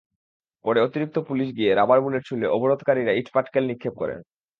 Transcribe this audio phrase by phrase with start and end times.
[0.65, 4.19] পরে অতিরিক্ত পুলিশ গিয়ে রাবার বুলেট ছুড়লে অবরোধকারীরা ইটপাটকেল নিক্ষেপ করেন।